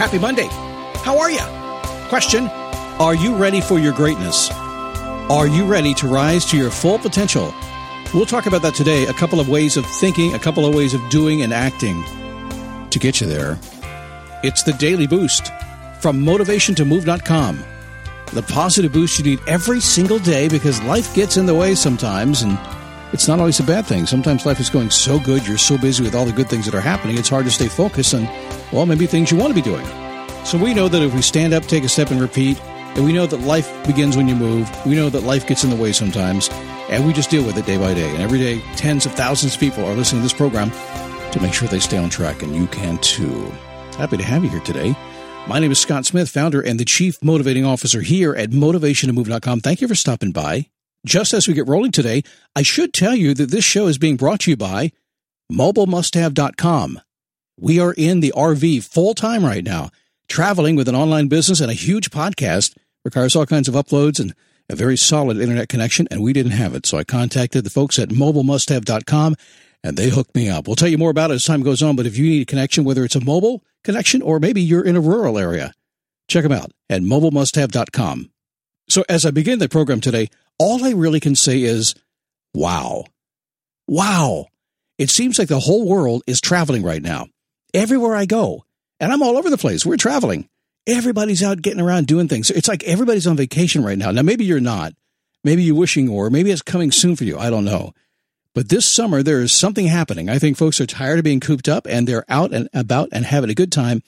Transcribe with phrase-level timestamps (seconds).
[0.00, 0.48] Happy Monday.
[1.04, 1.42] How are you?
[2.08, 2.46] Question
[2.98, 4.50] Are you ready for your greatness?
[4.50, 7.52] Are you ready to rise to your full potential?
[8.14, 9.04] We'll talk about that today.
[9.08, 12.02] A couple of ways of thinking, a couple of ways of doing and acting
[12.88, 13.58] to get you there.
[14.42, 15.52] It's the Daily Boost
[16.00, 17.62] from motivationtomove.com.
[18.32, 22.40] The positive boost you need every single day because life gets in the way sometimes
[22.40, 22.58] and
[23.12, 24.06] it's not always a bad thing.
[24.06, 26.74] Sometimes life is going so good, you're so busy with all the good things that
[26.74, 28.24] are happening, it's hard to stay focused on,
[28.72, 29.84] well, maybe things you want to be doing.
[30.44, 32.60] So we know that if we stand up, take a step, and repeat,
[32.96, 35.70] and we know that life begins when you move, we know that life gets in
[35.70, 36.48] the way sometimes,
[36.88, 38.10] and we just deal with it day by day.
[38.10, 40.70] And every day, tens of thousands of people are listening to this program
[41.32, 43.44] to make sure they stay on track, and you can too.
[43.96, 44.96] Happy to have you here today.
[45.46, 49.60] My name is Scott Smith, founder and the chief motivating officer here at motivationtomove.com.
[49.60, 50.66] Thank you for stopping by.
[51.06, 52.22] Just as we get rolling today,
[52.54, 54.92] I should tell you that this show is being brought to you by
[55.50, 57.00] mobilemusthave.com.
[57.58, 59.90] We are in the RV full time right now.
[60.28, 64.34] Traveling with an online business and a huge podcast requires all kinds of uploads and
[64.68, 66.86] a very solid internet connection, and we didn't have it.
[66.86, 69.34] So I contacted the folks at mobilemusthave.com
[69.82, 70.66] and they hooked me up.
[70.66, 72.46] We'll tell you more about it as time goes on, but if you need a
[72.46, 75.72] connection, whether it's a mobile connection or maybe you're in a rural area,
[76.28, 78.30] check them out at mobilemusthave.com.
[78.88, 80.28] So as I begin the program today,
[80.60, 81.94] all I really can say is,
[82.52, 83.04] wow.
[83.88, 84.48] Wow.
[84.98, 87.28] It seems like the whole world is traveling right now.
[87.72, 88.66] Everywhere I go,
[89.00, 90.50] and I'm all over the place, we're traveling.
[90.86, 92.50] Everybody's out getting around doing things.
[92.50, 94.10] It's like everybody's on vacation right now.
[94.10, 94.92] Now, maybe you're not.
[95.42, 97.38] Maybe you're wishing, or maybe it's coming soon for you.
[97.38, 97.94] I don't know.
[98.54, 100.28] But this summer, there is something happening.
[100.28, 103.24] I think folks are tired of being cooped up and they're out and about and
[103.24, 104.02] having a good time.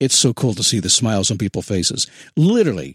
[0.00, 2.06] It's so cool to see the smiles on people's faces.
[2.36, 2.94] Literally,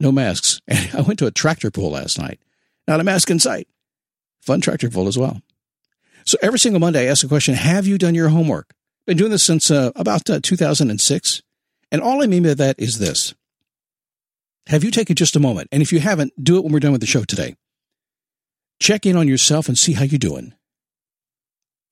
[0.00, 0.60] no masks.
[0.70, 2.40] I went to a tractor pull last night.
[2.86, 3.68] Not a mask in sight.
[4.40, 5.40] Fun tractor pull as well.
[6.26, 8.74] So every single Monday, I ask the question Have you done your homework?
[9.06, 11.42] Been doing this since uh, about uh, 2006.
[11.92, 13.34] And all I mean by that is this
[14.66, 15.68] Have you taken just a moment?
[15.72, 17.56] And if you haven't, do it when we're done with the show today.
[18.80, 20.54] Check in on yourself and see how you're doing.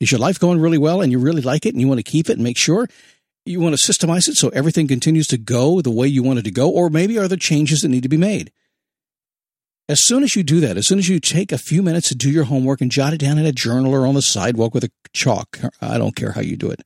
[0.00, 2.10] Is your life going really well and you really like it and you want to
[2.10, 2.88] keep it and make sure
[3.44, 6.44] you want to systemize it so everything continues to go the way you want it
[6.44, 6.70] to go?
[6.70, 8.52] Or maybe are there changes that need to be made?
[9.88, 12.14] As soon as you do that, as soon as you take a few minutes to
[12.14, 14.84] do your homework and jot it down in a journal or on the sidewalk with
[14.84, 16.82] a chalk, I don't care how you do it.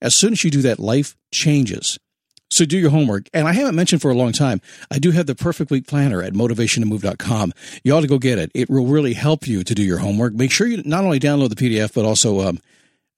[0.00, 1.98] As soon as you do that, life changes.
[2.50, 3.28] So do your homework.
[3.34, 4.60] And I haven't mentioned for a long time,
[4.90, 7.52] I do have the perfect week planner at motivationtomove.com.
[7.84, 8.50] You ought to go get it.
[8.54, 10.32] It will really help you to do your homework.
[10.32, 12.60] Make sure you not only download the PDF, but also um,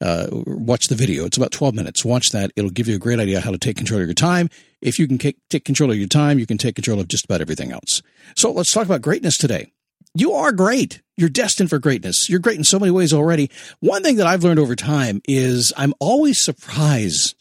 [0.00, 1.27] uh, watch the video.
[1.27, 2.05] It's about 12 minutes.
[2.05, 2.53] Watch that.
[2.56, 4.49] It'll give you a great idea how to take control of your time.
[4.81, 7.41] If you can take control of your time, you can take control of just about
[7.41, 8.03] everything else.
[8.34, 9.72] So let's talk about greatness today.
[10.15, 11.03] You are great.
[11.16, 12.28] You're destined for greatness.
[12.28, 13.50] You're great in so many ways already.
[13.81, 17.37] One thing that I've learned over time is I'm always surprised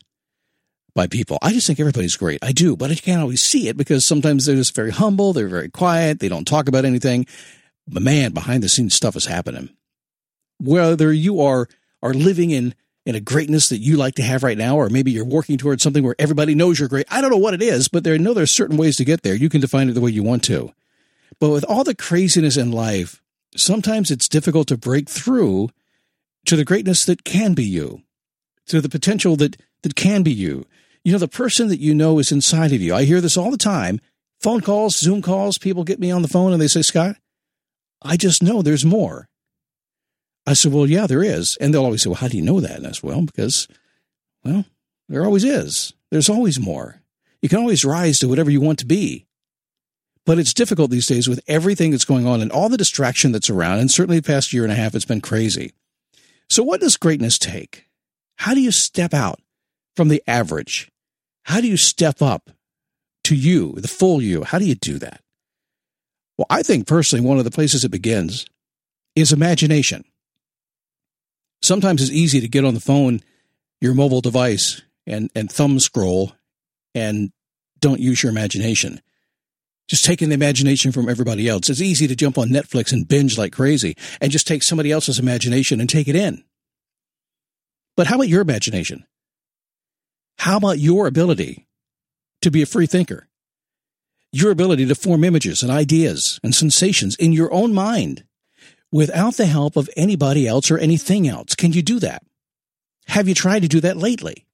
[0.94, 1.40] by people.
[1.42, 2.44] I just think everybody's great.
[2.44, 5.48] I do, but I can't always see it because sometimes they're just very humble, they're
[5.48, 7.26] very quiet, they don't talk about anything.
[7.88, 9.70] But man, behind the scenes stuff is happening.
[10.60, 11.68] Whether you are
[12.02, 12.74] are living in
[13.06, 15.82] in a greatness that you like to have right now, or maybe you're working towards
[15.82, 17.08] something where everybody knows you're great.
[17.10, 19.24] I don't know what it is, but there I know there's certain ways to get
[19.24, 19.34] there.
[19.34, 20.74] You can define it the way you want to.
[21.40, 23.22] But with all the craziness in life,
[23.56, 25.70] sometimes it's difficult to break through
[26.46, 28.04] to the greatness that can be you,
[28.68, 30.66] to the potential that that can be you.
[31.04, 32.94] You know, the person that you know is inside of you.
[32.94, 34.02] I hear this all the time.
[34.42, 37.16] Phone calls, Zoom calls, people get me on the phone and they say, Scott,
[38.02, 39.29] I just know there's more.
[40.50, 41.58] I said, Well, yeah, there is.
[41.62, 42.78] And they'll always say, Well, how do you know that?
[42.78, 43.68] And I said, Well, because,
[44.44, 44.66] well,
[45.08, 45.94] There always is.
[46.10, 47.02] There's always more.
[47.44, 49.28] You can always rise to whatever you want to be.
[50.26, 53.50] But it's difficult these days with everything that's going on and all the distraction that's
[53.50, 53.78] around.
[53.78, 55.72] And certainly the past year and a half, it's been crazy.
[56.50, 57.86] So, what does greatness take?
[58.38, 59.40] How do you step out
[59.96, 60.92] from the average?
[61.44, 62.50] How do you step up
[63.26, 64.44] to you, the full you?
[64.44, 65.22] How do you do that?
[66.40, 68.48] Well, I think personally, one of the places it begins
[69.16, 70.06] is imagination.
[71.62, 73.22] Sometimes it's easy to get on the phone,
[73.82, 76.34] your mobile device, and, and thumb scroll
[76.96, 77.32] and
[77.80, 79.02] don't use your imagination.
[79.88, 81.70] Just taking the imagination from everybody else.
[81.70, 85.20] It's easy to jump on Netflix and binge like crazy and just take somebody else's
[85.20, 86.44] imagination and take it in.
[87.98, 89.06] But how about your imagination?
[90.38, 91.68] How about your ability
[92.42, 93.28] to be a free thinker?
[94.32, 98.24] Your ability to form images and ideas and sensations in your own mind
[98.92, 101.56] without the help of anybody else or anything else.
[101.56, 102.24] Can you do that?
[103.08, 104.46] Have you tried to do that lately?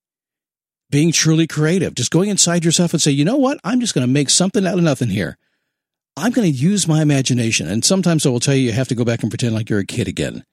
[0.90, 3.60] Being truly creative, just going inside yourself and say, you know what?
[3.64, 5.38] I'm just going to make something out of nothing here.
[6.18, 7.68] I'm going to use my imagination.
[7.68, 9.80] And sometimes I will tell you, you have to go back and pretend like you're
[9.80, 10.46] a kid again.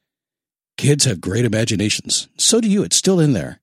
[0.76, 2.28] Kids have great imaginations.
[2.36, 2.82] So do you.
[2.82, 3.60] It's still in there.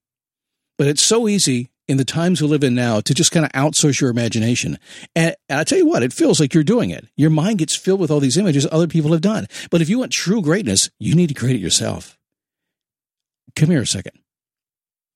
[0.78, 3.52] But it's so easy in the times we live in now to just kind of
[3.54, 4.78] outsource your imagination.
[5.16, 7.08] And, and I tell you what, it feels like you're doing it.
[7.18, 9.48] Your mind gets filled with all these images other people have done.
[9.72, 12.16] But if you want true greatness, you need to create it yourself.
[13.56, 14.14] Come here a second.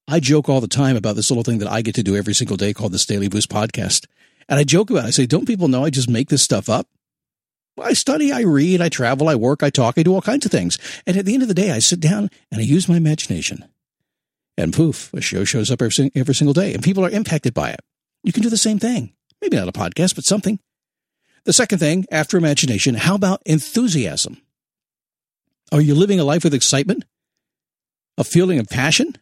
[0.07, 2.33] I joke all the time about this little thing that I get to do every
[2.33, 4.07] single day called the Daily Boost podcast.
[4.49, 5.09] And I joke about it.
[5.09, 6.87] I say, don't people know I just make this stuff up?
[7.79, 10.51] I study, I read, I travel, I work, I talk, I do all kinds of
[10.51, 10.77] things.
[11.05, 13.65] And at the end of the day, I sit down and I use my imagination
[14.57, 17.71] and poof, a show shows up every, every single day, and people are impacted by
[17.71, 17.81] it.
[18.23, 19.13] You can do the same thing.
[19.41, 20.59] Maybe not a podcast, but something.
[21.45, 24.37] The second thing, after imagination, how about enthusiasm?
[25.71, 27.03] Are you living a life with excitement?
[28.17, 29.17] A feeling of passion?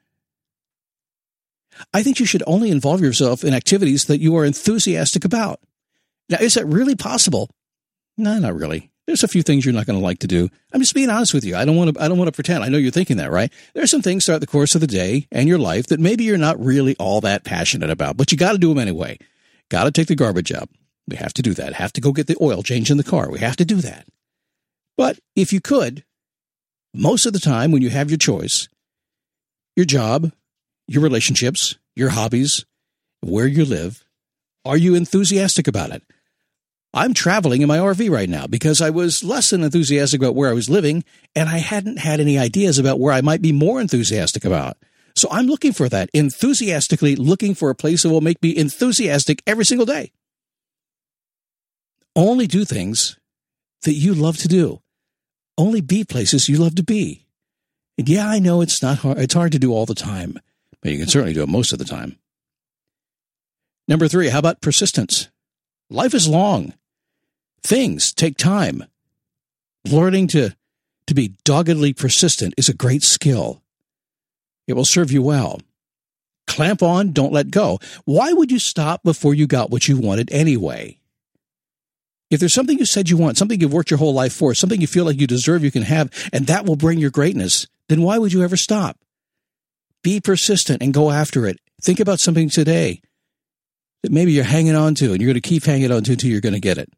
[1.93, 5.59] I think you should only involve yourself in activities that you are enthusiastic about.
[6.29, 7.49] Now, is that really possible?
[8.17, 8.90] No, not really.
[9.07, 10.47] There's a few things you're not going to like to do.
[10.71, 11.55] I'm just being honest with you.
[11.55, 12.01] I don't want to.
[12.01, 12.63] I don't want to pretend.
[12.63, 13.51] I know you're thinking that, right?
[13.73, 16.23] There are some things throughout the course of the day and your life that maybe
[16.23, 19.17] you're not really all that passionate about, but you got to do them anyway.
[19.69, 20.69] Got to take the garbage out.
[21.07, 21.73] We have to do that.
[21.73, 23.29] Have to go get the oil change in the car.
[23.29, 24.05] We have to do that.
[24.97, 26.03] But if you could,
[26.93, 28.69] most of the time when you have your choice,
[29.75, 30.31] your job,
[30.87, 32.65] your relationships, your hobbies,
[33.21, 34.03] where you live,
[34.65, 36.03] are you enthusiastic about it?
[36.93, 40.49] I'm traveling in my RV right now because I was less than enthusiastic about where
[40.49, 41.05] I was living
[41.35, 44.77] and I hadn't had any ideas about where I might be more enthusiastic about.
[45.15, 49.41] So I'm looking for that, enthusiastically looking for a place that will make me enthusiastic
[49.47, 50.11] every single day.
[52.15, 53.17] Only do things
[53.83, 54.81] that you love to do.
[55.57, 57.25] Only be places you love to be.
[57.97, 59.17] And yeah, I know it's not hard.
[59.17, 60.39] It's hard to do all the time,
[60.81, 62.17] but you can certainly do it most of the time.
[63.87, 65.29] Number three, how about persistence?
[65.89, 66.73] Life is long.
[67.63, 68.83] Things take time.
[69.85, 70.55] Learning to,
[71.07, 73.61] to be doggedly persistent is a great skill.
[74.67, 75.59] It will serve you well.
[76.47, 77.79] Clamp on, don't let go.
[78.05, 80.99] Why would you stop before you got what you wanted anyway?
[82.29, 84.79] If there's something you said you want, something you've worked your whole life for, something
[84.79, 88.01] you feel like you deserve, you can have, and that will bring your greatness, then
[88.01, 88.97] why would you ever stop?
[90.03, 91.59] Be persistent and go after it.
[91.81, 93.01] Think about something today
[94.01, 96.29] that maybe you're hanging on to and you're going to keep hanging on to until
[96.29, 96.91] you're going to get it.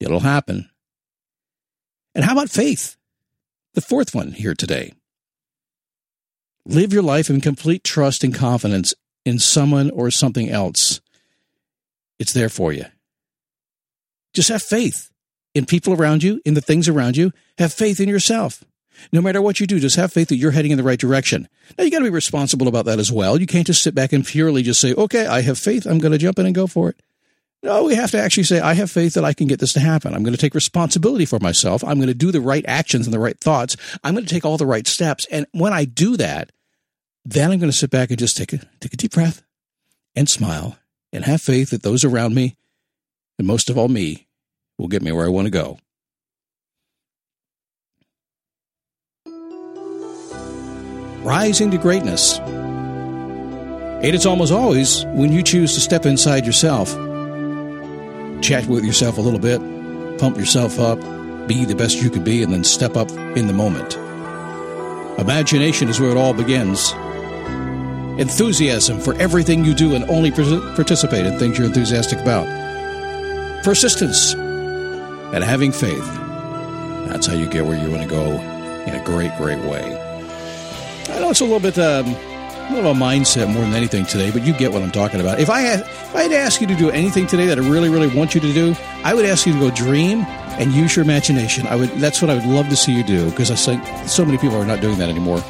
[0.00, 0.70] It'll happen.
[2.14, 2.96] And how about faith?
[3.74, 4.92] The fourth one here today.
[6.64, 11.00] Live your life in complete trust and confidence in someone or something else.
[12.18, 12.86] It's there for you.
[14.34, 15.10] Just have faith
[15.54, 17.32] in people around you, in the things around you.
[17.58, 18.64] Have faith in yourself.
[19.12, 21.48] No matter what you do, just have faith that you're heading in the right direction.
[21.76, 23.38] Now, you got to be responsible about that as well.
[23.38, 25.86] You can't just sit back and purely just say, okay, I have faith.
[25.86, 27.00] I'm going to jump in and go for it.
[27.62, 29.80] No, we have to actually say, I have faith that I can get this to
[29.80, 30.14] happen.
[30.14, 31.82] I'm going to take responsibility for myself.
[31.82, 33.76] I'm going to do the right actions and the right thoughts.
[34.04, 35.26] I'm going to take all the right steps.
[35.32, 36.52] And when I do that,
[37.24, 39.42] then I'm going to sit back and just take a, take a deep breath
[40.14, 40.78] and smile
[41.12, 42.56] and have faith that those around me,
[43.38, 44.28] and most of all me,
[44.78, 45.78] will get me where I want to go.
[51.24, 52.38] Rising to greatness.
[52.38, 56.94] And it's almost always when you choose to step inside yourself
[58.46, 59.58] chat with yourself a little bit,
[60.20, 61.00] pump yourself up,
[61.48, 63.96] be the best you could be, and then step up in the moment.
[65.18, 66.92] Imagination is where it all begins.
[68.20, 72.46] Enthusiasm for everything you do and only participate in things you're enthusiastic about.
[73.64, 76.06] Persistence and having faith.
[77.08, 78.38] That's how you get where you want to go
[78.86, 79.82] in a great, great way.
[81.10, 82.14] I know it's a little bit um,
[82.74, 85.40] a mindset more than anything today, but you get what I'm talking about.
[85.40, 87.88] If I had, if I had asked you to do anything today that I really,
[87.88, 90.22] really want you to do, I would ask you to go dream
[90.58, 91.66] and use your imagination.
[91.66, 91.90] I would.
[91.90, 94.56] That's what I would love to see you do because I think so many people
[94.56, 95.42] are not doing that anymore.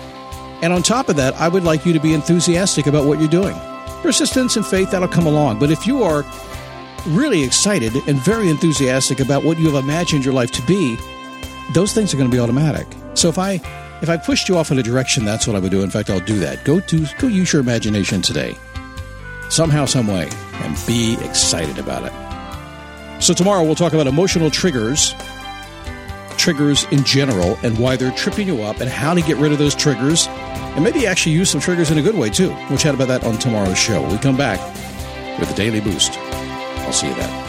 [0.62, 3.28] And on top of that, I would like you to be enthusiastic about what you're
[3.28, 3.56] doing.
[4.02, 5.58] Persistence and faith that'll come along.
[5.58, 6.24] But if you are
[7.06, 10.96] really excited and very enthusiastic about what you have imagined your life to be,
[11.72, 12.86] those things are going to be automatic.
[13.14, 13.60] So if I
[14.02, 15.82] if I pushed you off in a direction, that's what I would do.
[15.82, 16.64] In fact, I'll do that.
[16.64, 18.56] Go to go use your imagination today.
[19.48, 23.22] Somehow, some way, and be excited about it.
[23.22, 25.14] So tomorrow we'll talk about emotional triggers,
[26.36, 29.58] triggers in general, and why they're tripping you up and how to get rid of
[29.58, 30.26] those triggers.
[30.28, 32.50] And maybe actually use some triggers in a good way too.
[32.68, 34.06] We'll chat about that on tomorrow's show.
[34.10, 34.60] We come back
[35.38, 36.12] with a daily boost.
[36.18, 37.45] I'll see you then.